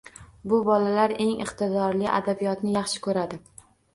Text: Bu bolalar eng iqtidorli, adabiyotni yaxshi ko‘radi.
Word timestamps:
Bu 0.53 0.59
bolalar 0.67 1.13
eng 1.25 1.35
iqtidorli, 1.43 2.09
adabiyotni 2.15 2.75
yaxshi 2.79 3.03
ko‘radi. 3.09 3.41